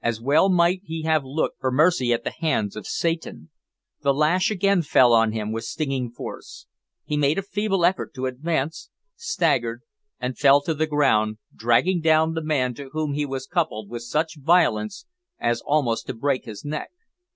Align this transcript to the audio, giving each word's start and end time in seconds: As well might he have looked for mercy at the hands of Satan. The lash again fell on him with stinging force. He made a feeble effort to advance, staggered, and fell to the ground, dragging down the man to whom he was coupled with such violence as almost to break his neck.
As 0.00 0.20
well 0.20 0.48
might 0.48 0.82
he 0.84 1.02
have 1.02 1.24
looked 1.24 1.58
for 1.58 1.72
mercy 1.72 2.12
at 2.12 2.22
the 2.22 2.30
hands 2.30 2.76
of 2.76 2.86
Satan. 2.86 3.50
The 4.02 4.14
lash 4.14 4.48
again 4.48 4.82
fell 4.82 5.12
on 5.12 5.32
him 5.32 5.50
with 5.50 5.64
stinging 5.64 6.12
force. 6.12 6.66
He 7.04 7.16
made 7.16 7.36
a 7.36 7.42
feeble 7.42 7.84
effort 7.84 8.14
to 8.14 8.26
advance, 8.26 8.90
staggered, 9.16 9.82
and 10.20 10.38
fell 10.38 10.60
to 10.62 10.72
the 10.74 10.86
ground, 10.86 11.38
dragging 11.52 12.00
down 12.00 12.34
the 12.34 12.44
man 12.44 12.74
to 12.74 12.90
whom 12.92 13.14
he 13.14 13.26
was 13.26 13.48
coupled 13.48 13.90
with 13.90 14.02
such 14.02 14.36
violence 14.38 15.06
as 15.40 15.60
almost 15.62 16.06
to 16.06 16.14
break 16.14 16.44
his 16.44 16.64
neck. 16.64 16.90